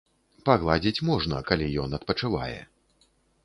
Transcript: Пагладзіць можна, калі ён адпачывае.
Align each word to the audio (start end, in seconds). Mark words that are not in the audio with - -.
Пагладзіць 0.47 1.03
можна, 1.11 1.43
калі 1.51 1.65
ён 1.87 1.95
адпачывае. 2.01 2.59